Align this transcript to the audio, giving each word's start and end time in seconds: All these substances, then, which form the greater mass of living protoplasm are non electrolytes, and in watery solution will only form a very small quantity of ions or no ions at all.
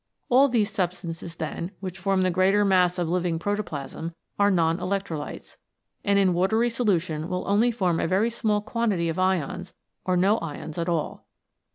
All 0.29 0.47
these 0.49 0.71
substances, 0.71 1.35
then, 1.35 1.69
which 1.79 1.99
form 1.99 2.23
the 2.23 2.31
greater 2.31 2.65
mass 2.65 2.97
of 2.97 3.07
living 3.07 3.37
protoplasm 3.37 4.15
are 4.39 4.49
non 4.49 4.79
electrolytes, 4.79 5.57
and 6.03 6.17
in 6.17 6.33
watery 6.33 6.71
solution 6.71 7.29
will 7.29 7.47
only 7.47 7.69
form 7.69 7.99
a 7.99 8.07
very 8.07 8.31
small 8.31 8.61
quantity 8.61 9.09
of 9.09 9.19
ions 9.19 9.75
or 10.03 10.17
no 10.17 10.39
ions 10.39 10.79
at 10.79 10.89
all. 10.89 11.27